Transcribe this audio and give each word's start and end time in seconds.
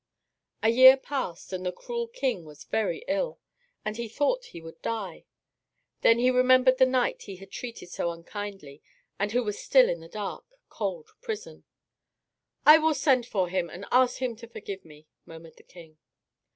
A 0.63 0.69
year 0.69 0.97
passed 0.97 1.53
and 1.53 1.63
the 1.63 1.71
cruel 1.71 2.07
king 2.07 2.43
was 2.43 2.63
very 2.63 3.03
ill, 3.07 3.39
and 3.85 3.97
he 3.97 4.07
thought 4.09 4.45
he 4.45 4.59
would 4.59 4.81
die. 4.81 5.25
Then 6.01 6.17
he 6.17 6.31
remembered 6.31 6.79
the 6.79 6.87
knight 6.87 7.21
he 7.21 7.35
had 7.35 7.51
treated 7.51 7.89
so 7.91 8.09
unkindly, 8.09 8.81
and 9.19 9.31
who 9.31 9.43
was 9.43 9.59
still 9.59 9.87
in 9.87 9.99
the 9.99 10.09
dark, 10.09 10.43
cold 10.69 11.11
prison. 11.21 11.65
"I 12.65 12.79
will 12.79 12.95
send 12.95 13.27
for 13.27 13.47
him, 13.47 13.69
and 13.69 13.85
ask 13.91 14.17
him 14.19 14.35
to 14.37 14.47
forgive 14.49 14.83
me," 14.83 15.05
murmured 15.27 15.57
the 15.57 15.61
king. 15.61 15.99